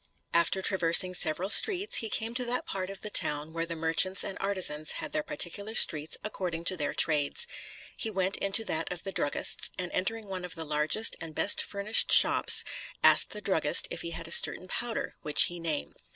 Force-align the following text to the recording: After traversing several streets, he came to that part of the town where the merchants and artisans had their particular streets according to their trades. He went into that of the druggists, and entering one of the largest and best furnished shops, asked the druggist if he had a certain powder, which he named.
After 0.33 0.63
traversing 0.63 1.13
several 1.13 1.51
streets, 1.51 1.97
he 1.97 2.09
came 2.09 2.33
to 2.33 2.45
that 2.45 2.65
part 2.65 2.89
of 2.89 3.01
the 3.01 3.11
town 3.11 3.53
where 3.53 3.67
the 3.67 3.75
merchants 3.75 4.23
and 4.23 4.35
artisans 4.41 4.93
had 4.93 5.11
their 5.11 5.21
particular 5.21 5.75
streets 5.75 6.17
according 6.23 6.63
to 6.65 6.75
their 6.75 6.95
trades. 6.95 7.45
He 7.95 8.09
went 8.09 8.35
into 8.37 8.63
that 8.65 8.91
of 8.91 9.03
the 9.03 9.11
druggists, 9.11 9.69
and 9.77 9.91
entering 9.91 10.27
one 10.27 10.43
of 10.43 10.55
the 10.55 10.65
largest 10.65 11.15
and 11.21 11.35
best 11.35 11.61
furnished 11.61 12.11
shops, 12.11 12.63
asked 13.03 13.29
the 13.29 13.41
druggist 13.41 13.87
if 13.91 14.01
he 14.01 14.09
had 14.09 14.27
a 14.27 14.31
certain 14.31 14.67
powder, 14.67 15.13
which 15.21 15.43
he 15.43 15.59
named. 15.59 15.93